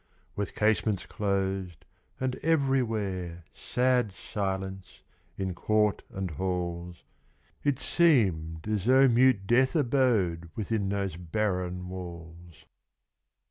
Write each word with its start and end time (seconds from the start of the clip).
With 0.35 0.55
casements 0.55 1.05
closed, 1.05 1.85
and 2.19 2.35
everywhere 2.37 3.43
Sad 3.53 4.11
silence 4.11 5.03
in 5.37 5.53
court 5.53 6.01
and 6.09 6.31
halls, 6.31 7.03
It 7.63 7.77
seemed 7.77 8.67
as 8.67 8.85
though 8.85 9.07
mute 9.07 9.45
death 9.45 9.75
abode 9.75 10.49
Within 10.55 10.89
those 10.89 11.17
barren 11.17 11.87
walls. 11.87 12.65